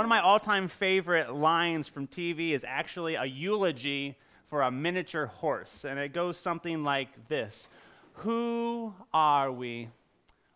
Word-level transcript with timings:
one 0.00 0.06
of 0.06 0.08
my 0.08 0.20
all 0.20 0.40
time 0.40 0.66
favorite 0.66 1.34
lines 1.34 1.86
from 1.86 2.06
TV 2.06 2.52
is 2.52 2.64
actually 2.66 3.16
a 3.16 3.26
eulogy 3.26 4.16
for 4.46 4.62
a 4.62 4.70
miniature 4.70 5.26
horse. 5.26 5.84
And 5.84 5.98
it 5.98 6.14
goes 6.14 6.38
something 6.38 6.82
like 6.82 7.28
this 7.28 7.68
Who 8.14 8.94
are 9.12 9.52
we? 9.52 9.90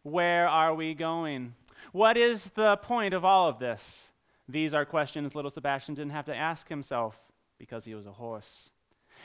Where 0.03 0.49
are 0.49 0.75
we 0.75 0.95
going? 0.95 1.55
What 1.93 2.17
is 2.17 2.53
the 2.53 2.79
point 2.79 3.13
of 3.13 3.23
all 3.23 3.47
of 3.47 3.59
this? 3.59 4.13
These 4.49 4.73
are 4.73 4.87
questions 4.87 5.35
little 5.35 5.51
Sebastian 5.51 5.95
didn't 5.95 6.13
have 6.13 6.25
to 6.25 6.35
ask 6.35 6.67
himself 6.71 7.21
because 7.59 7.85
he 7.85 7.95
was 7.95 8.07
a 8.07 8.13
horse. 8.13 8.71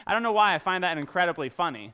I 0.06 0.12
don't 0.12 0.24
know 0.24 0.34
why 0.34 0.54
I 0.54 0.60
find 0.60 0.84
that 0.84 0.98
incredibly 0.98 1.48
funny, 1.48 1.94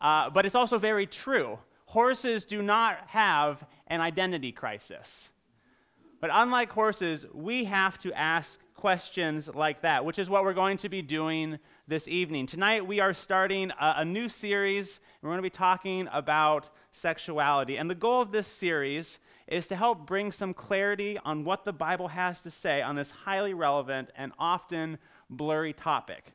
uh, 0.00 0.30
but 0.30 0.46
it's 0.46 0.54
also 0.54 0.78
very 0.78 1.08
true. 1.08 1.58
Horses 1.86 2.44
do 2.44 2.62
not 2.62 2.98
have 3.08 3.66
an 3.88 4.00
identity 4.00 4.52
crisis. 4.52 5.28
But 6.24 6.30
unlike 6.32 6.72
horses, 6.72 7.26
we 7.34 7.64
have 7.64 7.98
to 7.98 8.10
ask 8.14 8.58
questions 8.76 9.54
like 9.54 9.82
that, 9.82 10.06
which 10.06 10.18
is 10.18 10.30
what 10.30 10.42
we're 10.42 10.54
going 10.54 10.78
to 10.78 10.88
be 10.88 11.02
doing 11.02 11.58
this 11.86 12.08
evening. 12.08 12.46
Tonight, 12.46 12.86
we 12.86 12.98
are 12.98 13.12
starting 13.12 13.70
a, 13.72 13.96
a 13.98 14.04
new 14.06 14.30
series, 14.30 15.00
we're 15.20 15.28
going 15.28 15.36
to 15.36 15.42
be 15.42 15.50
talking 15.50 16.08
about 16.10 16.70
sexuality. 16.92 17.76
And 17.76 17.90
the 17.90 17.94
goal 17.94 18.22
of 18.22 18.32
this 18.32 18.46
series 18.46 19.18
is 19.48 19.66
to 19.66 19.76
help 19.76 20.06
bring 20.06 20.32
some 20.32 20.54
clarity 20.54 21.18
on 21.26 21.44
what 21.44 21.66
the 21.66 21.74
Bible 21.74 22.08
has 22.08 22.40
to 22.40 22.50
say 22.50 22.80
on 22.80 22.96
this 22.96 23.10
highly 23.10 23.52
relevant 23.52 24.08
and 24.16 24.32
often 24.38 24.96
blurry 25.28 25.74
topic. 25.74 26.32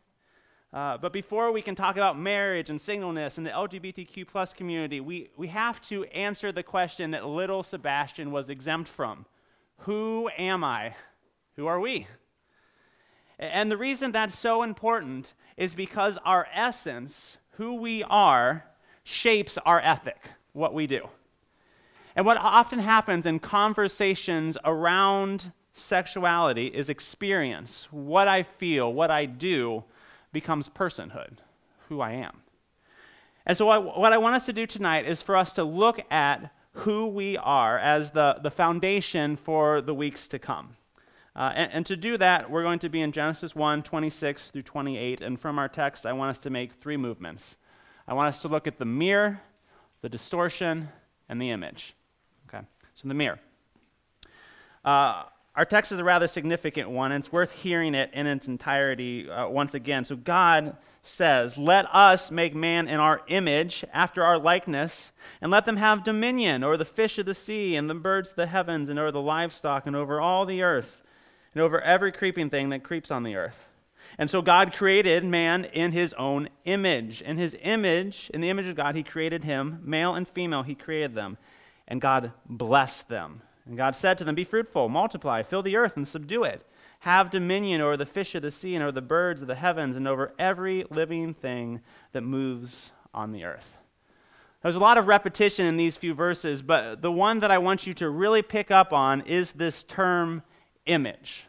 Uh, 0.71 0.99
but 0.99 1.11
before 1.11 1.52
we 1.52 1.63
can 1.63 1.73
talk 1.73 1.95
about 1.95 2.16
marriage 2.16 2.69
and 2.69 2.80
singleness 2.80 3.39
and 3.39 3.47
the 3.47 3.50
LGBTQ 3.50 4.28
plus 4.28 4.53
community, 4.53 5.00
we, 5.00 5.31
we 5.35 5.47
have 5.47 5.81
to 5.88 6.06
answer 6.13 6.52
the 6.52 6.61
question 6.61 7.09
that 7.09 7.25
little 7.25 7.63
Sebastian 7.63 8.30
was 8.30 8.52
exempt 8.52 8.88
from 8.88 9.25
Who 9.80 10.30
am 10.38 10.63
I? 10.63 10.95
Who 11.55 11.67
are 11.67 11.80
we? 11.80 12.08
And 13.38 13.72
the 13.72 13.77
reason 13.77 14.11
that's 14.11 14.38
so 14.38 14.63
important 14.63 15.33
is 15.55 15.73
because 15.73 16.17
our 16.25 16.47
essence, 16.53 17.38
who 17.52 17.75
we 17.75 18.03
are, 18.03 18.66
shapes 19.03 19.57
our 19.66 19.80
ethic, 19.80 20.30
what 20.53 20.73
we 20.73 20.88
do. 20.88 21.09
And 22.16 22.25
what 22.25 22.38
often 22.38 22.80
happens 22.80 23.25
in 23.25 23.39
conversations 23.39 24.57
around 24.66 25.52
sexuality 25.73 26.67
is 26.67 26.89
experience. 26.89 27.88
What 27.91 28.27
I 28.27 28.44
feel, 28.44 28.91
what 28.91 29.11
I 29.11 29.25
do, 29.25 29.83
becomes 30.31 30.69
personhood, 30.69 31.38
who 31.88 32.02
I 32.02 32.11
am. 32.11 32.41
And 33.45 33.57
so, 33.57 33.66
what, 33.66 34.13
I 34.13 34.17
want 34.17 34.35
us 34.35 34.45
to 34.45 34.53
do 34.53 34.67
tonight 34.67 35.05
is 35.05 35.22
for 35.22 35.35
us 35.35 35.53
to 35.53 35.63
look 35.63 36.00
at 36.11 36.52
who 36.80 37.08
we 37.08 37.38
are 37.38 37.77
as 37.77 38.11
the, 38.11 38.39
the 38.41 38.52
foundation 38.52 39.35
for 39.35 39.81
the 39.81 39.94
weeks 39.94 40.27
to 40.30 40.39
come. 40.39 40.75
Uh, 41.35 41.52
and, 41.55 41.72
and, 41.72 41.85
to 41.85 41.95
do 41.95 42.17
that, 42.17 42.49
we're 42.49 42.63
going 42.63 42.80
to 42.80 42.89
be 42.89 43.02
in 43.02 43.11
Genesis 43.11 43.55
1 43.55 43.83
26 43.83 44.52
through 44.52 44.63
28. 44.63 45.22
And 45.22 45.39
from 45.39 45.59
our 45.59 45.69
text, 45.69 46.05
I 46.05 46.13
want 46.13 46.31
us 46.31 46.39
to 46.39 46.50
make 46.50 46.73
three 46.73 46.97
movements. 46.97 47.55
I 48.07 48.13
want 48.13 48.30
us 48.30 48.41
to 48.41 48.47
look 48.47 48.66
at 48.67 48.77
the 48.77 48.85
mirror, 48.85 49.39
the 50.02 50.09
distortion, 50.09 50.89
and 51.30 51.41
the 51.41 51.52
image. 51.52 51.95
Okay, 52.47 52.66
so 52.95 53.07
the 53.07 53.13
mirror. 53.13 53.39
Uh, 54.83 55.23
our 55.55 55.66
text 55.66 55.92
is 55.92 56.00
a 56.00 56.03
rather 56.03 56.28
significant 56.28 56.89
one, 56.89 57.11
and 57.11 57.23
it's 57.23 57.31
worth 57.31 57.52
hearing 57.52 57.95
it 57.95 58.11
in 58.14 58.28
its 58.28 58.47
entirety 58.47 59.30
uh, 59.30 59.47
once 59.47 59.73
again. 59.73 60.06
So, 60.06 60.16
God 60.16 60.78
says, 61.02 61.58
Let 61.58 61.94
us 61.94 62.31
make 62.31 62.56
man 62.56 62.88
in 62.88 63.00
our 63.00 63.22
image, 63.28 63.83
after 63.94 64.23
our 64.23 64.38
likeness, 64.38 65.11
and 65.41 65.51
let 65.51 65.66
them 65.66 65.78
have 65.78 66.03
dominion 66.03 66.63
over 66.63 66.78
the 66.78 66.85
fish 66.85 67.18
of 67.18 67.25
the 67.25 67.34
sea, 67.34 67.75
and 67.75 67.90
the 67.90 67.96
birds 67.96 68.29
of 68.31 68.35
the 68.35 68.47
heavens, 68.47 68.90
and 68.90 69.00
over 69.00 69.12
the 69.12 69.22
livestock, 69.22 69.85
and 69.85 69.96
over 69.96 70.22
all 70.22 70.46
the 70.46 70.62
earth, 70.62 71.01
and 71.53 71.62
over 71.62 71.81
every 71.81 72.12
creeping 72.12 72.50
thing 72.50 72.69
that 72.69 72.84
creeps 72.84 73.12
on 73.12 73.23
the 73.23 73.35
earth. 73.35 73.66
And 74.18 74.29
so 74.29 74.41
God 74.41 74.73
created 74.73 75.23
man 75.23 75.66
in 75.66 75.91
his 75.91 76.13
own 76.13 76.50
image. 76.66 77.22
In 77.22 77.38
his 77.38 77.56
image, 77.62 78.29
in 78.34 78.41
the 78.41 78.50
image 78.50 78.68
of 78.68 78.75
God, 78.75 78.96
he 78.96 79.03
created 79.03 79.44
him, 79.44 79.79
male 79.84 80.13
and 80.13 80.28
female, 80.28 80.63
he 80.63 80.75
created 80.75 81.16
them 81.16 81.38
and 81.90 82.00
God 82.00 82.31
blessed 82.46 83.09
them. 83.09 83.41
And 83.69 83.78
God 83.78 83.96
said 83.96 84.18
to 84.18 84.24
them, 84.24 84.34
Be 84.34 84.44
fruitful, 84.44 84.90
multiply, 84.90 85.44
fill 85.44 85.62
the 85.62 85.78
earth, 85.78 85.96
and 85.96 86.07
subdue 86.07 86.44
it. 86.44 86.66
Have 87.02 87.30
dominion 87.30 87.81
over 87.81 87.96
the 87.96 88.06
fish 88.06 88.34
of 88.34 88.41
the 88.41 88.50
sea, 88.50 88.74
and 88.74 88.84
over 88.84 88.91
the 88.91 89.02
birds 89.02 89.44
of 89.44 89.47
the 89.47 89.56
heavens, 89.56 89.96
and 89.96 90.07
over 90.07 90.34
every 90.40 90.85
living 90.90 91.35
thing 91.35 91.81
that 92.12 92.22
moves 92.22 92.91
on 93.13 93.31
the 93.31 93.46
earth. 93.46 93.78
There's 94.63 94.75
a 94.75 94.79
lot 94.79 94.97
of 94.97 95.08
repetition 95.08 95.68
in 95.68 95.78
these 95.78 95.97
few 95.97 96.16
verses, 96.16 96.63
but 96.63 97.03
the 97.03 97.12
one 97.12 97.41
that 97.41 97.52
I 97.52 97.59
want 97.59 97.85
you 97.85 97.94
to 97.94 98.09
really 98.09 98.41
pick 98.41 98.72
up 98.72 98.91
on 98.91 99.22
is 99.22 99.53
this 99.53 99.84
term 99.84 100.41
image. 100.88 101.46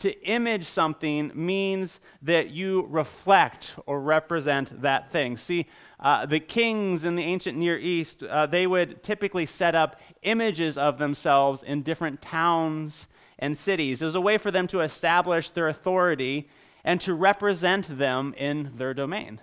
To 0.00 0.20
image 0.24 0.64
something 0.64 1.30
means 1.34 2.00
that 2.20 2.50
you 2.50 2.86
reflect 2.90 3.76
or 3.86 4.00
represent 4.00 4.82
that 4.82 5.10
thing. 5.10 5.36
See, 5.36 5.66
uh, 6.00 6.26
the 6.26 6.40
kings 6.40 7.04
in 7.04 7.16
the 7.16 7.22
ancient 7.22 7.56
Near 7.56 7.78
East, 7.78 8.22
uh, 8.22 8.46
they 8.46 8.66
would 8.66 9.02
typically 9.02 9.46
set 9.46 9.74
up 9.74 10.00
images 10.22 10.76
of 10.76 10.98
themselves 10.98 11.62
in 11.62 11.82
different 11.82 12.20
towns 12.20 13.08
and 13.38 13.56
cities. 13.56 14.02
It 14.02 14.06
was 14.06 14.14
a 14.14 14.20
way 14.20 14.38
for 14.38 14.50
them 14.50 14.66
to 14.68 14.80
establish 14.80 15.50
their 15.50 15.68
authority 15.68 16.48
and 16.84 17.00
to 17.00 17.14
represent 17.14 17.98
them 17.98 18.34
in 18.36 18.72
their 18.76 18.94
domain. 18.94 19.40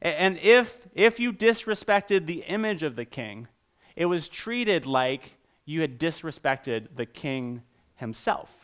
And 0.00 0.38
if, 0.38 0.88
if 0.94 1.20
you 1.20 1.32
disrespected 1.32 2.26
the 2.26 2.42
image 2.42 2.82
of 2.82 2.96
the 2.96 3.04
king, 3.04 3.48
it 3.94 4.06
was 4.06 4.28
treated 4.28 4.84
like 4.84 5.36
you 5.64 5.80
had 5.80 5.98
disrespected 5.98 6.88
the 6.96 7.06
king 7.06 7.62
himself. 7.94 8.61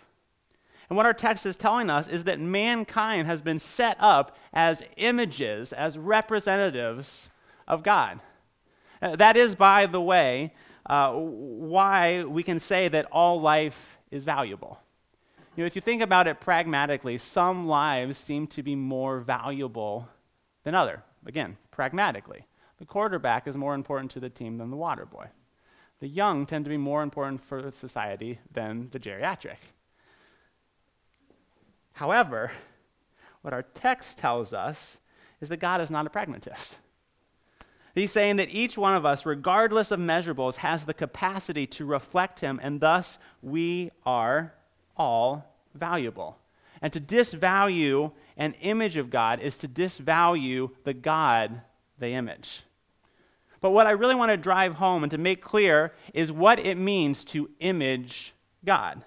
And 0.88 0.97
what 0.97 1.06
our 1.06 1.15
text 1.15 1.44
is 1.44 1.56
telling 1.56 1.91
us 1.91 2.09
is 2.09 2.25
that 2.25 2.41
mankind 2.41 3.26
has 3.26 3.43
been 3.43 3.59
set 3.59 3.97
up 4.00 4.37
as 4.53 4.82
images, 4.97 5.72
as 5.72 5.99
representatives 5.99 7.28
of 7.66 7.82
God. 7.82 8.21
Uh, 9.03 9.15
that 9.16 9.37
is, 9.37 9.54
by 9.54 9.87
the 9.87 10.00
way, 10.00 10.54
uh, 10.87 11.12
why 11.12 12.25
we 12.25 12.43
can 12.43 12.59
say 12.59 12.88
that 12.88 13.06
all 13.12 13.41
life 13.41 13.99
is 14.10 14.25
valuable. 14.25 14.81
You 15.56 15.62
know, 15.62 15.66
if 15.66 15.76
you 15.76 15.82
think 15.82 16.03
about 16.03 16.26
it 16.26 16.41
pragmatically, 16.41 17.19
some 17.19 17.66
lives 17.66 18.16
seem 18.16 18.47
to 18.49 18.62
be 18.62 18.75
more 18.75 19.20
valuable 19.20 20.09
than 20.65 20.75
other. 20.75 21.03
Again, 21.26 21.59
pragmatically. 21.70 22.47
The 22.78 22.87
quarterback 22.87 23.47
is 23.47 23.56
more 23.56 23.75
important 23.75 24.10
to 24.12 24.20
the 24.20 24.31
team 24.31 24.59
than 24.59 24.70
the 24.70 24.76
water 24.76 25.05
boy. 25.05 25.26
The 26.00 26.09
young 26.09 26.47
tend 26.47 26.65
to 26.65 26.69
be 26.69 26.76
more 26.76 27.03
important 27.03 27.41
for 27.41 27.70
society 27.72 28.38
than 28.53 28.88
the 28.93 29.00
geriatric. 29.00 29.56
However, 31.98 32.53
what 33.42 33.53
our 33.53 33.62
text 33.62 34.19
tells 34.19 34.54
us 34.54 35.00
is 35.41 35.48
that 35.48 35.56
God 35.56 35.81
is 35.81 35.91
not 35.91 36.06
a 36.06 36.10
pragmatist. 36.10 36.78
He's 37.92 38.12
saying 38.12 38.36
that 38.36 38.50
each 38.50 38.78
one 38.78 38.94
of 38.94 39.04
us, 39.04 39.26
regardless 39.26 39.91
of 39.91 39.98
measurables, 39.98 40.56
has 40.56 40.84
the 40.84 40.94
capacity 40.94 41.66
to 41.66 41.84
reflect 41.84 42.38
Him, 42.38 42.60
and 42.62 42.81
thus 42.81 43.19
we 43.42 43.91
are 44.06 44.54
all 44.97 45.44
valuable. 45.75 46.38
And 46.81 46.92
to 46.92 47.00
disvalue 47.00 48.12
an 48.37 48.54
image 48.60 48.97
of 48.97 49.10
God 49.10 49.41
is 49.41 49.58
to 49.58 49.66
disvalue 49.66 50.70
the 50.84 50.94
God 50.94 51.62
they 51.98 52.14
image. 52.14 52.62
But 53.60 53.70
what 53.70 53.88
I 53.88 53.91
really 53.91 54.14
want 54.14 54.31
to 54.31 54.37
drive 54.37 54.75
home 54.75 55.03
and 55.03 55.10
to 55.10 55.19
make 55.19 55.42
clear 55.42 55.92
is 56.14 56.31
what 56.31 56.60
it 56.60 56.78
means 56.78 57.25
to 57.25 57.50
image 57.58 58.34
God. 58.64 59.03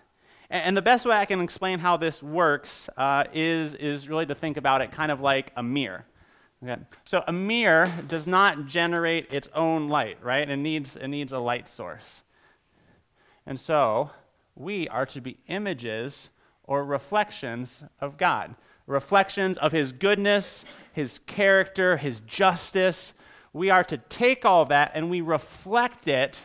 And 0.52 0.76
the 0.76 0.82
best 0.82 1.06
way 1.06 1.16
I 1.16 1.24
can 1.24 1.40
explain 1.40 1.80
how 1.80 1.96
this 1.96 2.22
works 2.22 2.90
uh, 2.98 3.24
is, 3.34 3.74
is 3.74 4.10
really 4.10 4.26
to 4.26 4.36
think 4.36 4.58
about 4.58 4.82
it 4.82 4.92
kind 4.92 5.10
of 5.10 5.22
like 5.22 5.54
a 5.56 5.64
mirror. 5.64 6.06
Okay. 6.62 6.76
So 7.06 7.24
a 7.26 7.32
mirror 7.32 7.90
does 8.10 8.28
not 8.28 8.66
generate 8.66 9.32
its 9.34 9.48
own 9.56 9.88
light, 9.88 10.18
right? 10.22 10.48
It 10.48 10.58
needs, 10.58 10.98
it 10.98 11.08
needs 11.08 11.32
a 11.32 11.40
light 11.40 11.70
source. 11.70 12.24
And 13.46 13.58
so 13.58 14.12
we 14.54 14.90
are 14.90 15.06
to 15.06 15.22
be 15.22 15.38
images 15.48 16.30
or 16.66 16.84
reflections 16.84 17.82
of 18.02 18.18
God, 18.18 18.54
reflections 18.88 19.58
of 19.58 19.72
His 19.72 19.94
goodness, 19.94 20.66
His 20.92 21.20
character, 21.20 21.96
His 21.96 22.20
justice. 22.28 23.14
We 23.54 23.70
are 23.70 23.86
to 23.86 23.98
take 23.98 24.44
all 24.44 24.66
that 24.66 24.92
and 24.96 25.10
we 25.10 25.22
reflect 25.22 26.10
it 26.10 26.42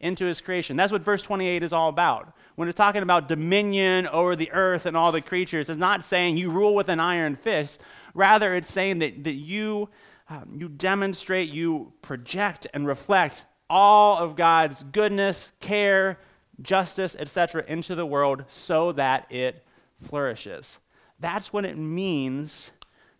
into 0.00 0.26
His 0.26 0.42
creation. 0.42 0.76
That's 0.76 0.92
what 0.92 1.00
verse 1.00 1.22
28 1.22 1.62
is 1.62 1.72
all 1.72 1.88
about 1.88 2.34
when 2.58 2.68
it's 2.68 2.76
talking 2.76 3.04
about 3.04 3.28
dominion 3.28 4.08
over 4.08 4.34
the 4.34 4.50
earth 4.50 4.84
and 4.84 4.96
all 4.96 5.12
the 5.12 5.20
creatures, 5.20 5.70
it's 5.70 5.78
not 5.78 6.02
saying 6.02 6.36
you 6.36 6.50
rule 6.50 6.74
with 6.74 6.88
an 6.88 6.98
iron 6.98 7.36
fist. 7.36 7.80
Rather, 8.14 8.52
it's 8.56 8.68
saying 8.68 8.98
that, 8.98 9.22
that 9.22 9.34
you, 9.34 9.88
um, 10.28 10.56
you 10.58 10.68
demonstrate, 10.68 11.50
you 11.50 11.92
project 12.02 12.66
and 12.74 12.84
reflect 12.84 13.44
all 13.70 14.18
of 14.18 14.34
God's 14.34 14.82
goodness, 14.90 15.52
care, 15.60 16.18
justice, 16.60 17.14
etc., 17.20 17.62
into 17.68 17.94
the 17.94 18.04
world 18.04 18.42
so 18.48 18.90
that 18.90 19.30
it 19.30 19.64
flourishes. 20.02 20.78
That's 21.20 21.52
what 21.52 21.64
it 21.64 21.78
means 21.78 22.72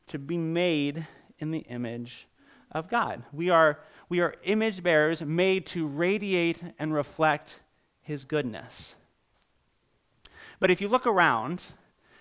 to 0.09 0.19
be 0.19 0.37
made 0.37 1.07
in 1.39 1.53
the 1.53 1.61
image 1.61 2.27
of 2.73 2.89
God. 2.89 3.23
We 3.33 3.51
are, 3.51 3.79
we 4.09 4.19
are 4.19 4.35
image 4.43 4.83
bearers 4.83 5.23
made 5.23 5.65
to 5.67 5.87
radiate 5.87 6.61
and 6.77 6.93
reflect 6.93 7.61
His 8.03 8.25
goodness. 8.25 8.97
But 10.61 10.71
if 10.71 10.81
you 10.81 10.89
look 10.89 11.07
around, 11.07 11.65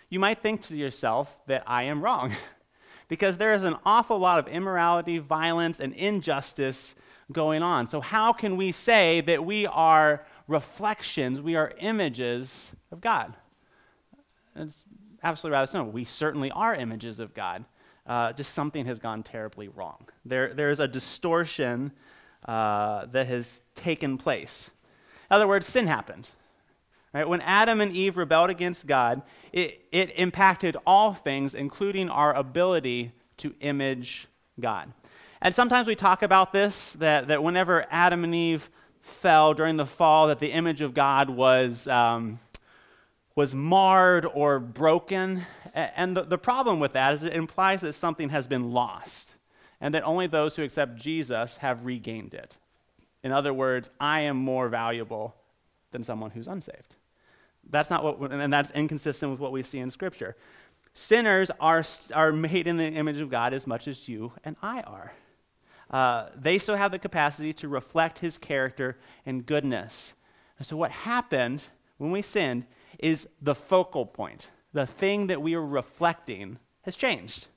you 0.09 0.19
might 0.19 0.41
think 0.41 0.61
to 0.63 0.75
yourself 0.75 1.39
that 1.47 1.63
I 1.65 1.83
am 1.83 2.01
wrong. 2.01 2.33
because 3.07 3.37
there 3.37 3.53
is 3.53 3.63
an 3.63 3.75
awful 3.85 4.19
lot 4.19 4.39
of 4.39 4.47
immorality, 4.47 5.17
violence, 5.17 5.79
and 5.79 5.93
injustice 5.93 6.95
going 7.31 7.61
on. 7.61 7.87
So, 7.87 8.01
how 8.01 8.33
can 8.33 8.57
we 8.57 8.71
say 8.71 9.21
that 9.21 9.45
we 9.45 9.65
are 9.65 10.25
reflections, 10.47 11.41
we 11.41 11.55
are 11.55 11.71
images 11.79 12.71
of 12.91 13.01
God? 13.01 13.35
It's 14.55 14.83
absolutely 15.23 15.55
rather 15.55 15.71
simple. 15.71 15.91
We 15.91 16.05
certainly 16.05 16.51
are 16.51 16.75
images 16.75 17.19
of 17.19 17.33
God. 17.33 17.65
Uh, 18.05 18.31
just 18.31 18.53
something 18.53 18.85
has 18.85 18.99
gone 18.99 19.21
terribly 19.21 19.67
wrong. 19.67 20.07
There, 20.25 20.53
there's 20.53 20.79
a 20.79 20.87
distortion 20.87 21.91
uh, 22.45 23.05
that 23.07 23.27
has 23.27 23.59
taken 23.75 24.17
place. 24.17 24.71
In 25.29 25.35
other 25.35 25.47
words, 25.47 25.67
sin 25.67 25.87
happened. 25.87 26.29
Right? 27.17 27.27
When 27.27 27.41
Adam 27.41 27.81
and 27.81 27.95
Eve 27.95 28.15
rebelled 28.15 28.51
against 28.51 28.85
God, 28.85 29.23
it, 29.51 29.81
it 29.91 30.11
impacted 30.17 30.77
all 30.85 31.15
things, 31.15 31.55
including 31.55 32.09
our 32.09 32.31
ability 32.31 33.11
to 33.37 33.55
image 33.59 34.27
God. 34.59 34.93
And 35.41 35.55
sometimes 35.55 35.87
we 35.87 35.95
talk 35.95 36.21
about 36.21 36.53
this 36.53 36.93
that, 36.93 37.27
that 37.29 37.41
whenever 37.41 37.87
Adam 37.89 38.23
and 38.23 38.35
Eve 38.35 38.69
fell 39.01 39.55
during 39.55 39.77
the 39.77 39.85
fall, 39.87 40.27
that 40.27 40.37
the 40.37 40.51
image 40.51 40.81
of 40.81 40.93
God 40.93 41.31
was, 41.31 41.87
um, 41.87 42.37
was 43.35 43.55
marred 43.55 44.27
or 44.27 44.59
broken. 44.59 45.43
And 45.73 46.15
the, 46.15 46.21
the 46.21 46.37
problem 46.37 46.79
with 46.79 46.93
that 46.93 47.15
is 47.15 47.23
it 47.23 47.33
implies 47.33 47.81
that 47.81 47.93
something 47.93 48.29
has 48.29 48.45
been 48.45 48.71
lost 48.73 49.33
and 49.81 49.91
that 49.95 50.03
only 50.03 50.27
those 50.27 50.55
who 50.55 50.61
accept 50.61 50.97
Jesus 50.97 51.57
have 51.57 51.83
regained 51.83 52.35
it. 52.35 52.57
In 53.23 53.31
other 53.31 53.55
words, 53.55 53.89
I 53.99 54.19
am 54.19 54.37
more 54.37 54.69
valuable 54.69 55.33
than 55.89 56.03
someone 56.03 56.29
who's 56.29 56.47
unsaved. 56.47 56.93
That's 57.69 57.89
not 57.89 58.03
what, 58.03 58.31
and 58.31 58.51
that's 58.51 58.71
inconsistent 58.71 59.31
with 59.31 59.39
what 59.39 59.51
we 59.51 59.63
see 59.63 59.79
in 59.79 59.91
Scripture. 59.91 60.35
Sinners 60.93 61.51
are, 61.59 61.83
are 62.13 62.31
made 62.31 62.67
in 62.67 62.77
the 62.77 62.87
image 62.87 63.19
of 63.19 63.29
God 63.29 63.53
as 63.53 63.67
much 63.67 63.87
as 63.87 64.07
you 64.07 64.33
and 64.43 64.55
I 64.61 64.81
are. 64.81 65.13
Uh, 65.89 66.29
they 66.35 66.57
still 66.57 66.75
have 66.75 66.91
the 66.91 66.99
capacity 66.99 67.53
to 67.53 67.67
reflect 67.67 68.19
his 68.19 68.37
character 68.37 68.97
and 69.25 69.45
goodness. 69.45 70.13
And 70.57 70.67
so, 70.67 70.75
what 70.75 70.91
happened 70.91 71.63
when 71.97 72.11
we 72.11 72.21
sinned 72.21 72.65
is 72.99 73.27
the 73.41 73.55
focal 73.55 74.05
point. 74.05 74.49
The 74.73 74.85
thing 74.85 75.27
that 75.27 75.41
we 75.41 75.53
are 75.53 75.65
reflecting 75.65 76.59
has 76.81 76.95
changed. 76.95 77.47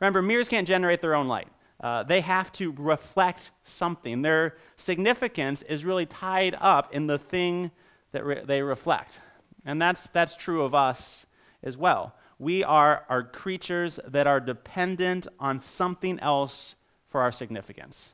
Remember, 0.00 0.22
mirrors 0.22 0.48
can't 0.48 0.66
generate 0.66 1.00
their 1.00 1.14
own 1.14 1.28
light. 1.28 1.48
Uh, 1.80 2.02
they 2.02 2.22
have 2.22 2.50
to 2.52 2.72
reflect 2.72 3.50
something. 3.64 4.22
Their 4.22 4.56
significance 4.76 5.62
is 5.62 5.84
really 5.84 6.06
tied 6.06 6.56
up 6.58 6.94
in 6.94 7.06
the 7.06 7.18
thing 7.18 7.70
that 8.12 8.24
re- 8.24 8.42
they 8.44 8.62
reflect. 8.62 9.20
And 9.66 9.82
that's, 9.82 10.08
that's 10.08 10.36
true 10.36 10.62
of 10.62 10.74
us 10.74 11.26
as 11.62 11.76
well. 11.76 12.14
We 12.38 12.62
are, 12.62 13.04
are 13.08 13.24
creatures 13.24 13.98
that 14.06 14.26
are 14.26 14.40
dependent 14.40 15.26
on 15.40 15.60
something 15.60 16.20
else 16.20 16.76
for 17.08 17.20
our 17.20 17.32
significance. 17.32 18.12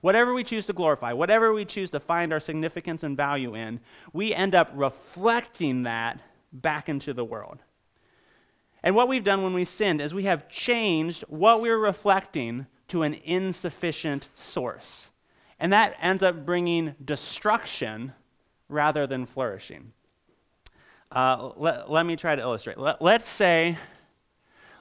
Whatever 0.00 0.32
we 0.34 0.44
choose 0.44 0.66
to 0.66 0.72
glorify, 0.72 1.12
whatever 1.12 1.52
we 1.52 1.64
choose 1.64 1.90
to 1.90 2.00
find 2.00 2.32
our 2.32 2.40
significance 2.40 3.02
and 3.02 3.16
value 3.16 3.54
in, 3.54 3.80
we 4.12 4.32
end 4.32 4.54
up 4.54 4.70
reflecting 4.74 5.84
that 5.84 6.20
back 6.52 6.88
into 6.88 7.12
the 7.12 7.24
world. 7.24 7.62
And 8.82 8.94
what 8.94 9.08
we've 9.08 9.24
done 9.24 9.42
when 9.42 9.54
we 9.54 9.64
sinned 9.64 10.00
is 10.00 10.12
we 10.12 10.24
have 10.24 10.48
changed 10.48 11.22
what 11.28 11.60
we're 11.60 11.78
reflecting 11.78 12.66
to 12.88 13.04
an 13.04 13.14
insufficient 13.14 14.28
source. 14.34 15.08
And 15.58 15.72
that 15.72 15.96
ends 16.00 16.22
up 16.22 16.44
bringing 16.44 16.94
destruction 17.04 18.12
rather 18.68 19.06
than 19.06 19.24
flourishing. 19.24 19.92
Uh, 21.12 21.50
let, 21.56 21.90
let 21.90 22.06
me 22.06 22.16
try 22.16 22.34
to 22.34 22.40
illustrate. 22.40 22.78
Let, 22.78 23.02
let's 23.02 23.28
say, 23.28 23.76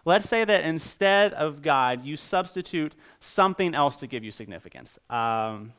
let's 0.06 0.30
say 0.30 0.46
that 0.46 0.64
instead 0.64 1.34
of 1.34 1.62
God, 1.62 2.06
you 2.06 2.16
substitute 2.16 2.96
something 3.20 3.76
else 3.76 3.98
to 3.98 4.08
give 4.08 4.24
you 4.24 4.32
significance. 4.32 4.98
Um, 5.10 5.74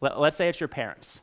let, 0.00 0.12
us 0.14 0.36
say 0.36 0.48
it's 0.48 0.58
your 0.58 0.68
parents. 0.68 1.20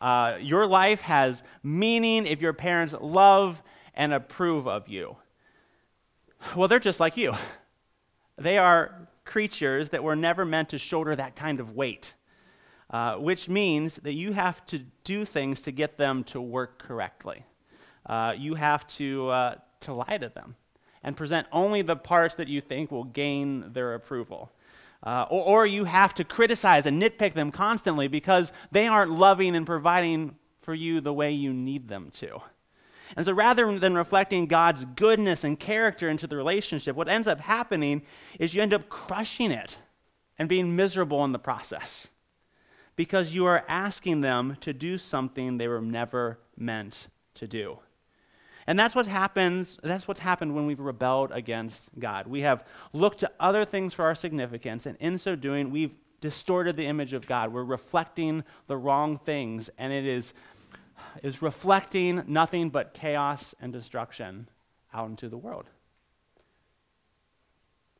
Uh, 0.00 0.38
your 0.40 0.66
life 0.66 1.02
has 1.02 1.44
meaning 1.62 2.26
if 2.26 2.42
your 2.42 2.52
parents 2.52 2.96
love 3.00 3.62
and 3.94 4.12
approve 4.12 4.66
of 4.66 4.88
you. 4.88 5.16
Well, 6.56 6.66
they're 6.66 6.80
just 6.80 6.98
like 6.98 7.16
you. 7.16 7.34
They 8.38 8.58
are 8.58 9.08
creatures 9.24 9.90
that 9.90 10.02
were 10.02 10.16
never 10.16 10.44
meant 10.44 10.70
to 10.70 10.78
shoulder 10.78 11.14
that 11.14 11.36
kind 11.36 11.60
of 11.60 11.76
weight, 11.76 12.14
uh, 12.88 13.16
which 13.16 13.48
means 13.48 13.96
that 13.96 14.14
you 14.14 14.32
have 14.32 14.66
to 14.66 14.80
do 15.04 15.24
things 15.24 15.60
to 15.62 15.70
get 15.70 15.96
them 15.96 16.24
to 16.24 16.40
work 16.40 16.82
correctly 16.82 17.44
uh, 18.10 18.34
you 18.36 18.56
have 18.56 18.84
to, 18.88 19.28
uh, 19.28 19.54
to 19.78 19.94
lie 19.94 20.18
to 20.18 20.28
them 20.28 20.56
and 21.04 21.16
present 21.16 21.46
only 21.52 21.80
the 21.80 21.94
parts 21.94 22.34
that 22.34 22.48
you 22.48 22.60
think 22.60 22.90
will 22.90 23.04
gain 23.04 23.72
their 23.72 23.94
approval. 23.94 24.50
Uh, 25.04 25.26
or, 25.30 25.60
or, 25.60 25.66
you 25.66 25.84
have 25.84 26.12
to 26.12 26.24
criticize 26.24 26.86
and 26.86 27.00
nitpick 27.00 27.34
them 27.34 27.52
constantly 27.52 28.08
because 28.08 28.52
they 28.72 28.88
aren't 28.88 29.12
loving 29.12 29.54
and 29.54 29.64
providing 29.64 30.34
for 30.60 30.74
you 30.74 31.00
the 31.00 31.12
way 31.12 31.30
you 31.30 31.54
need 31.54 31.86
them 31.86 32.10
to. 32.10 32.40
And 33.16 33.24
so 33.24 33.32
rather 33.32 33.78
than 33.78 33.94
reflecting 33.94 34.46
God's 34.46 34.84
goodness 34.96 35.44
and 35.44 35.58
character 35.58 36.08
into 36.08 36.26
the 36.26 36.36
relationship, 36.36 36.96
what 36.96 37.08
ends 37.08 37.28
up 37.28 37.40
happening 37.40 38.02
is 38.40 38.54
you 38.54 38.60
end 38.60 38.74
up 38.74 38.88
crushing 38.88 39.52
it 39.52 39.78
and 40.36 40.48
being 40.48 40.74
miserable 40.74 41.24
in 41.24 41.30
the 41.30 41.38
process 41.38 42.08
because 42.96 43.32
you 43.32 43.46
are 43.46 43.64
asking 43.68 44.20
them 44.20 44.56
to 44.60 44.72
do 44.72 44.98
something 44.98 45.58
they 45.58 45.68
were 45.68 45.80
never 45.80 46.40
meant 46.56 47.06
to 47.34 47.46
do. 47.46 47.78
And 48.66 48.78
that's 48.78 48.94
what 48.94 49.06
happens, 49.06 49.78
that's 49.82 50.06
what's 50.06 50.20
happened 50.20 50.54
when 50.54 50.66
we've 50.66 50.80
rebelled 50.80 51.32
against 51.32 51.90
God. 51.98 52.26
We 52.26 52.42
have 52.42 52.64
looked 52.92 53.20
to 53.20 53.30
other 53.40 53.64
things 53.64 53.94
for 53.94 54.04
our 54.04 54.14
significance, 54.14 54.86
and 54.86 54.96
in 55.00 55.18
so 55.18 55.34
doing, 55.34 55.70
we've 55.70 55.96
distorted 56.20 56.76
the 56.76 56.86
image 56.86 57.12
of 57.12 57.26
God. 57.26 57.52
We're 57.52 57.64
reflecting 57.64 58.44
the 58.66 58.76
wrong 58.76 59.18
things, 59.18 59.70
and 59.78 59.92
it 59.92 60.06
is, 60.06 60.32
is 61.22 61.42
reflecting 61.42 62.22
nothing 62.26 62.70
but 62.70 62.94
chaos 62.94 63.54
and 63.60 63.72
destruction 63.72 64.48
out 64.92 65.08
into 65.08 65.28
the 65.28 65.38
world. 65.38 65.66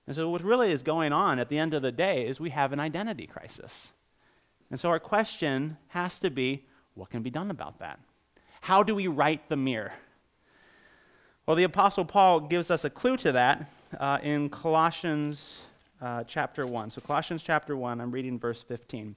And 0.07 0.17
so, 0.17 0.29
what 0.29 0.43
really 0.43 0.73
is 0.73 0.83
going 0.83 1.13
on 1.13 1.39
at 1.39 1.49
the 1.49 1.59
end 1.59 1.73
of 1.73 1.83
the 1.83 1.93
day 1.93 2.27
is 2.27 2.41
we 2.41 2.51
have 2.51 2.73
an 2.73 2.81
identity 2.81 3.27
crisis. 3.27 3.93
And 4.71 4.79
so, 4.79 4.89
our 4.89 4.99
question 4.99 5.77
has 5.89 6.19
to 6.19 6.31
be 6.31 6.67
what 6.95 7.11
can 7.11 7.23
be 7.23 7.31
done 7.31 7.51
about 7.51 7.79
that? 7.79 8.01
How 8.61 8.83
do 8.83 8.95
we 8.95 9.07
right 9.07 9.47
the 9.49 9.57
mirror? 9.57 9.93
Well, 11.51 11.57
the 11.57 11.65
Apostle 11.65 12.05
Paul 12.05 12.39
gives 12.39 12.71
us 12.71 12.85
a 12.85 12.91
clue 12.91 13.17
to 13.17 13.33
that 13.33 13.69
uh, 13.99 14.19
in 14.23 14.51
Colossians 14.51 15.65
uh, 16.01 16.23
chapter 16.23 16.65
1. 16.65 16.91
So, 16.91 17.01
Colossians 17.01 17.43
chapter 17.43 17.77
1, 17.77 18.01
I'm 18.01 18.13
reading 18.13 18.39
verse 18.39 18.63
15. 18.63 19.17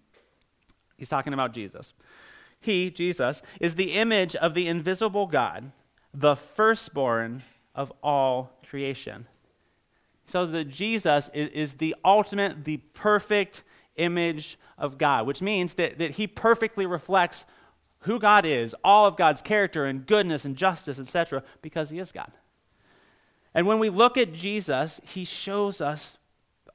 He's 0.97 1.09
talking 1.09 1.31
about 1.31 1.53
Jesus. 1.53 1.93
He, 2.59 2.89
Jesus, 2.89 3.43
is 3.59 3.75
the 3.75 3.91
image 3.91 4.35
of 4.35 4.55
the 4.55 4.67
invisible 4.67 5.27
God, 5.27 5.71
the 6.11 6.35
firstborn 6.35 7.43
of 7.75 7.93
all 8.01 8.57
creation. 8.67 9.27
So 10.25 10.47
that 10.47 10.69
Jesus 10.69 11.29
is, 11.35 11.51
is, 11.51 11.73
the 11.75 11.95
ultimate, 12.03 12.65
the 12.65 12.77
perfect 12.95 13.63
image 13.95 14.57
of 14.79 14.97
God, 14.97 15.27
which 15.27 15.43
means 15.43 15.75
that, 15.75 15.99
that 15.99 16.09
he 16.09 16.25
perfectly 16.25 16.87
reflects 16.87 17.45
who 18.03 18.19
God 18.19 18.45
is, 18.45 18.75
all 18.83 19.05
of 19.05 19.17
God's 19.17 19.41
character 19.41 19.85
and 19.85 20.05
goodness 20.05 20.45
and 20.45 20.55
justice, 20.55 20.99
etc., 20.99 21.43
because 21.61 21.89
He 21.89 21.99
is 21.99 22.11
God. 22.11 22.31
And 23.53 23.67
when 23.67 23.79
we 23.79 23.89
look 23.89 24.17
at 24.17 24.33
Jesus, 24.33 24.99
He 25.03 25.25
shows 25.25 25.81
us 25.81 26.17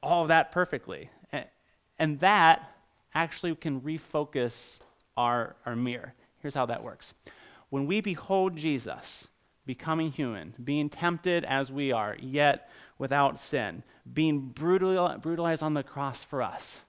all 0.01 0.23
of 0.23 0.27
that 0.29 0.51
perfectly. 0.51 1.09
And 1.99 2.19
that 2.19 2.71
actually 3.13 3.53
can 3.55 3.81
refocus 3.81 4.79
our, 5.17 5.55
our 5.65 5.75
mirror. 5.75 6.13
Here's 6.41 6.55
how 6.55 6.65
that 6.67 6.83
works. 6.83 7.13
When 7.69 7.85
we 7.85 7.99
behold 8.01 8.55
Jesus 8.55 9.27
becoming 9.65 10.11
human, 10.11 10.55
being 10.63 10.89
tempted 10.89 11.43
as 11.43 11.71
we 11.71 11.91
are, 11.91 12.15
yet 12.19 12.69
without 12.97 13.37
sin, 13.37 13.83
being 14.11 14.39
brutal, 14.39 15.15
brutalized 15.21 15.61
on 15.61 15.73
the 15.73 15.83
cross 15.83 16.23
for 16.23 16.41
us, 16.41 16.81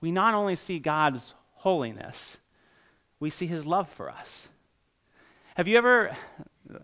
we 0.00 0.12
not 0.12 0.32
only 0.32 0.54
see 0.54 0.78
God's 0.78 1.34
holiness, 1.54 2.38
we 3.22 3.30
see 3.30 3.46
his 3.46 3.64
love 3.64 3.88
for 3.88 4.10
us. 4.10 4.48
Have 5.54 5.68
you 5.68 5.78
ever 5.78 6.14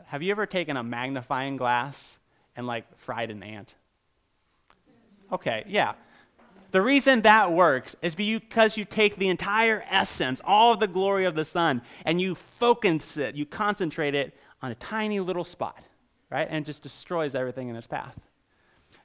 have 0.07 0.23
you 0.23 0.31
ever 0.31 0.47
taken 0.47 0.77
a 0.77 0.85
magnifying 0.85 1.57
glass 1.57 2.17
and 2.55 2.65
like 2.65 2.85
fried 2.97 3.33
an 3.33 3.43
ant? 3.43 3.75
Okay, 5.33 5.65
yeah. 5.67 5.95
The 6.71 6.81
reason 6.81 7.23
that 7.23 7.51
works 7.51 7.97
is 8.03 8.15
because 8.15 8.77
you 8.77 8.85
take 8.85 9.17
the 9.17 9.29
entire 9.29 9.85
essence, 9.91 10.41
all 10.45 10.75
of 10.75 10.79
the 10.79 10.87
glory 10.87 11.25
of 11.25 11.35
the 11.35 11.45
sun, 11.45 11.83
and 12.05 12.21
you 12.21 12.37
focus 12.37 13.17
it, 13.17 13.35
you 13.35 13.45
concentrate 13.45 14.15
it 14.15 14.37
on 14.63 14.71
a 14.71 14.77
tiny 14.77 15.19
little 15.19 15.45
spot, 15.45 15.83
right? 16.31 16.47
And 16.49 16.65
just 16.65 16.83
destroys 16.83 17.35
everything 17.35 17.69
in 17.69 17.75
its 17.75 17.87
path. 17.89 18.17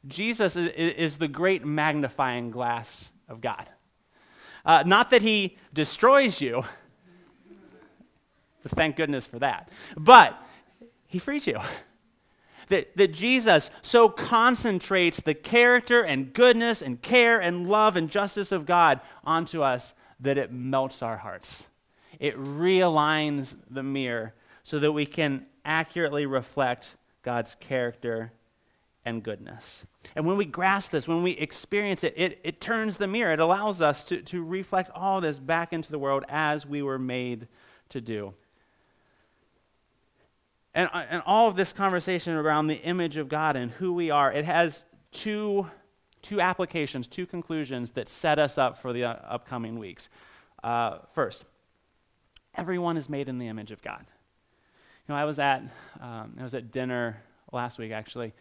Jesus 0.05 0.55
is, 0.55 1.17
the 1.17 1.29
great 1.29 1.65
magnifying 1.65 2.51
glass 2.51 3.09
of 3.27 3.41
God. 3.41 3.67
Uh, 4.65 4.83
not 4.85 5.09
that 5.09 5.21
he 5.21 5.57
destroys 5.73 6.39
you, 6.39 6.63
thank 8.71 8.95
goodness 8.95 9.25
for 9.25 9.39
that. 9.39 9.69
But 9.97 10.41
He 11.07 11.19
frees 11.19 11.47
you. 11.47 11.59
That, 12.69 12.95
that 12.95 13.13
Jesus 13.13 13.69
so 13.81 14.07
concentrates 14.07 15.19
the 15.19 15.33
character 15.33 16.01
and 16.01 16.31
goodness 16.31 16.81
and 16.81 17.01
care 17.01 17.37
and 17.37 17.67
love 17.67 17.97
and 17.97 18.09
justice 18.09 18.53
of 18.53 18.65
God 18.65 19.01
onto 19.25 19.61
us 19.61 19.93
that 20.21 20.37
it 20.37 20.53
melts 20.53 21.03
our 21.03 21.17
hearts. 21.17 21.65
It 22.19 22.37
realigns 22.37 23.57
the 23.69 23.83
mirror 23.83 24.33
so 24.63 24.79
that 24.79 24.93
we 24.93 25.05
can 25.05 25.45
accurately 25.65 26.25
reflect 26.25 26.95
God's 27.21 27.55
character 27.55 28.31
and 29.05 29.21
goodness. 29.21 29.85
And 30.15 30.25
when 30.25 30.37
we 30.37 30.45
grasp 30.45 30.91
this, 30.91 31.07
when 31.07 31.23
we 31.23 31.31
experience 31.31 32.03
it, 32.03 32.13
it, 32.15 32.39
it 32.43 32.61
turns 32.61 32.97
the 32.97 33.07
mirror. 33.07 33.33
It 33.33 33.39
allows 33.39 33.81
us 33.81 34.03
to, 34.05 34.21
to 34.21 34.43
reflect 34.43 34.91
all 34.95 35.21
this 35.21 35.39
back 35.39 35.73
into 35.73 35.91
the 35.91 35.99
world 35.99 36.23
as 36.29 36.65
we 36.65 36.81
were 36.81 36.99
made 36.99 37.47
to 37.89 38.01
do. 38.01 38.33
And, 40.75 40.89
uh, 40.91 41.05
and 41.09 41.21
all 41.25 41.47
of 41.47 41.55
this 41.55 41.71
conversation 41.71 42.33
around 42.33 42.67
the 42.67 42.81
image 42.81 43.17
of 43.17 43.29
God 43.29 43.55
and 43.55 43.71
who 43.71 43.93
we 43.93 44.09
are, 44.09 44.31
it 44.31 44.45
has 44.45 44.85
two, 45.11 45.69
two 46.21 46.41
applications, 46.41 47.07
two 47.07 47.25
conclusions 47.25 47.91
that 47.91 48.09
set 48.09 48.39
us 48.39 48.57
up 48.57 48.77
for 48.77 48.91
the 48.91 49.03
uh, 49.03 49.13
upcoming 49.27 49.77
weeks. 49.77 50.09
Uh, 50.63 50.99
first, 51.13 51.43
everyone 52.55 52.97
is 52.97 53.07
made 53.07 53.29
in 53.29 53.37
the 53.37 53.47
image 53.47 53.71
of 53.71 53.81
God. 53.81 54.05
You 55.07 55.13
know, 55.13 55.15
I 55.15 55.25
was 55.25 55.37
at, 55.37 55.61
um, 55.99 56.35
I 56.39 56.43
was 56.43 56.55
at 56.55 56.71
dinner 56.71 57.21
last 57.51 57.77
week 57.77 57.91
actually, 57.91 58.33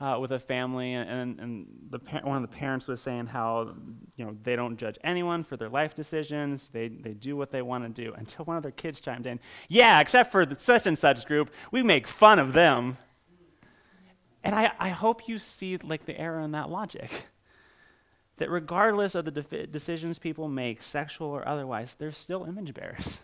uh, 0.00 0.16
with 0.18 0.32
a 0.32 0.38
family, 0.38 0.94
and, 0.94 1.38
and 1.38 1.66
the 1.90 1.98
par- 1.98 2.22
one 2.24 2.36
of 2.36 2.42
the 2.42 2.56
parents 2.56 2.86
was 2.86 3.00
saying 3.00 3.26
how 3.26 3.74
you 4.16 4.24
know 4.24 4.34
they 4.42 4.56
don't 4.56 4.78
judge 4.78 4.98
anyone 5.04 5.44
for 5.44 5.56
their 5.56 5.68
life 5.68 5.94
decisions. 5.94 6.68
They 6.68 6.88
they 6.88 7.12
do 7.12 7.36
what 7.36 7.50
they 7.50 7.62
want 7.62 7.84
to 7.84 8.04
do. 8.04 8.14
Until 8.14 8.46
one 8.46 8.56
of 8.56 8.62
their 8.62 8.72
kids 8.72 9.00
chimed 9.00 9.26
in, 9.26 9.38
"Yeah, 9.68 10.00
except 10.00 10.32
for 10.32 10.46
the 10.46 10.54
such 10.54 10.86
and 10.86 10.98
such 10.98 11.26
group, 11.26 11.50
we 11.70 11.82
make 11.82 12.06
fun 12.06 12.38
of 12.38 12.54
them." 12.54 12.96
And 14.42 14.54
I, 14.54 14.72
I 14.78 14.88
hope 14.88 15.28
you 15.28 15.38
see 15.38 15.76
like 15.76 16.06
the 16.06 16.18
error 16.18 16.40
in 16.40 16.52
that 16.52 16.70
logic. 16.70 17.26
That 18.38 18.48
regardless 18.48 19.14
of 19.14 19.26
the 19.26 19.30
de- 19.32 19.66
decisions 19.66 20.18
people 20.18 20.48
make, 20.48 20.80
sexual 20.80 21.26
or 21.28 21.46
otherwise, 21.46 21.94
they're 21.98 22.10
still 22.10 22.44
image 22.44 22.72
bearers 22.72 23.18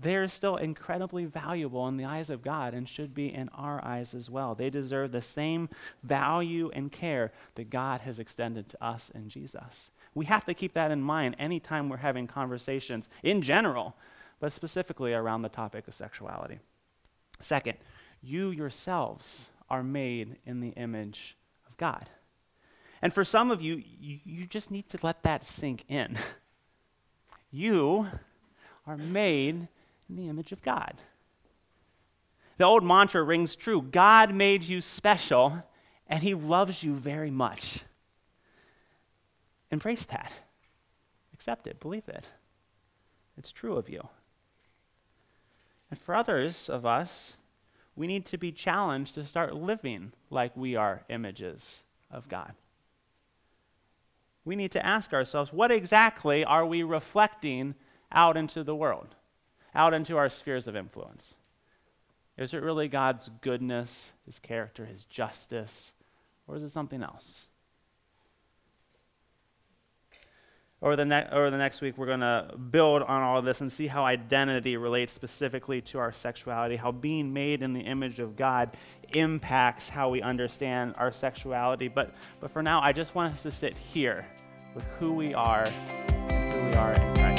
they're 0.00 0.28
still 0.28 0.56
incredibly 0.56 1.24
valuable 1.24 1.86
in 1.88 1.96
the 1.96 2.04
eyes 2.04 2.30
of 2.30 2.42
God 2.42 2.74
and 2.74 2.88
should 2.88 3.14
be 3.14 3.32
in 3.32 3.48
our 3.50 3.84
eyes 3.84 4.14
as 4.14 4.30
well. 4.30 4.54
They 4.54 4.70
deserve 4.70 5.12
the 5.12 5.22
same 5.22 5.68
value 6.02 6.70
and 6.72 6.90
care 6.90 7.32
that 7.56 7.70
God 7.70 8.02
has 8.02 8.18
extended 8.18 8.68
to 8.70 8.84
us 8.84 9.10
in 9.14 9.28
Jesus. 9.28 9.90
We 10.14 10.26
have 10.26 10.46
to 10.46 10.54
keep 10.54 10.74
that 10.74 10.90
in 10.90 11.02
mind 11.02 11.36
anytime 11.38 11.88
we're 11.88 11.98
having 11.98 12.26
conversations 12.26 13.08
in 13.22 13.42
general, 13.42 13.94
but 14.38 14.52
specifically 14.52 15.12
around 15.12 15.42
the 15.42 15.48
topic 15.48 15.86
of 15.86 15.94
sexuality. 15.94 16.58
Second, 17.38 17.78
you 18.22 18.50
yourselves 18.50 19.46
are 19.68 19.82
made 19.82 20.36
in 20.44 20.60
the 20.60 20.70
image 20.70 21.36
of 21.68 21.76
God. 21.76 22.08
And 23.02 23.14
for 23.14 23.24
some 23.24 23.50
of 23.50 23.62
you, 23.62 23.82
you, 24.00 24.18
you 24.24 24.46
just 24.46 24.70
need 24.70 24.88
to 24.90 24.98
let 25.02 25.22
that 25.22 25.44
sink 25.46 25.84
in. 25.88 26.18
you 27.50 28.08
are 28.86 28.96
made 28.96 29.68
in 30.10 30.16
the 30.16 30.28
image 30.28 30.52
of 30.52 30.60
God. 30.62 30.94
The 32.58 32.64
old 32.64 32.84
mantra 32.84 33.22
rings 33.22 33.56
true 33.56 33.80
God 33.80 34.34
made 34.34 34.64
you 34.64 34.80
special, 34.80 35.62
and 36.08 36.22
He 36.22 36.34
loves 36.34 36.82
you 36.82 36.94
very 36.94 37.30
much. 37.30 37.80
Embrace 39.70 40.04
that. 40.06 40.32
Accept 41.32 41.66
it. 41.66 41.80
Believe 41.80 42.08
it. 42.08 42.24
It's 43.38 43.52
true 43.52 43.76
of 43.76 43.88
you. 43.88 44.08
And 45.90 45.98
for 45.98 46.14
others 46.14 46.68
of 46.68 46.84
us, 46.84 47.36
we 47.96 48.06
need 48.06 48.26
to 48.26 48.38
be 48.38 48.52
challenged 48.52 49.14
to 49.14 49.24
start 49.24 49.54
living 49.54 50.12
like 50.28 50.56
we 50.56 50.76
are 50.76 51.02
images 51.08 51.80
of 52.10 52.28
God. 52.28 52.52
We 54.44 54.56
need 54.56 54.72
to 54.72 54.84
ask 54.84 55.12
ourselves 55.12 55.52
what 55.52 55.70
exactly 55.70 56.44
are 56.44 56.66
we 56.66 56.82
reflecting 56.82 57.74
out 58.12 58.36
into 58.36 58.64
the 58.64 58.74
world? 58.74 59.14
Out 59.74 59.94
into 59.94 60.16
our 60.16 60.28
spheres 60.28 60.66
of 60.66 60.76
influence? 60.76 61.34
Is 62.36 62.54
it 62.54 62.62
really 62.62 62.88
God's 62.88 63.30
goodness, 63.40 64.12
His 64.24 64.38
character, 64.38 64.86
His 64.86 65.04
justice, 65.04 65.92
or 66.46 66.56
is 66.56 66.62
it 66.62 66.70
something 66.70 67.02
else? 67.02 67.46
Over 70.82 70.96
the, 70.96 71.04
ne- 71.04 71.28
over 71.30 71.50
the 71.50 71.58
next 71.58 71.82
week, 71.82 71.98
we're 71.98 72.06
going 72.06 72.20
to 72.20 72.54
build 72.70 73.02
on 73.02 73.20
all 73.20 73.38
of 73.38 73.44
this 73.44 73.60
and 73.60 73.70
see 73.70 73.86
how 73.86 74.06
identity 74.06 74.78
relates 74.78 75.12
specifically 75.12 75.82
to 75.82 75.98
our 75.98 76.10
sexuality, 76.10 76.76
how 76.76 76.90
being 76.90 77.34
made 77.34 77.62
in 77.62 77.74
the 77.74 77.80
image 77.80 78.18
of 78.18 78.34
God 78.34 78.70
impacts 79.12 79.90
how 79.90 80.08
we 80.08 80.22
understand 80.22 80.94
our 80.96 81.12
sexuality. 81.12 81.88
But, 81.88 82.14
but 82.40 82.50
for 82.50 82.62
now, 82.62 82.80
I 82.80 82.94
just 82.94 83.14
want 83.14 83.34
us 83.34 83.42
to 83.42 83.50
sit 83.50 83.76
here 83.76 84.26
with 84.74 84.84
who 84.98 85.12
we 85.12 85.34
are, 85.34 85.66
who 85.66 86.62
we 86.62 86.72
are 86.72 86.92
in 86.92 87.14
Christ. 87.14 87.29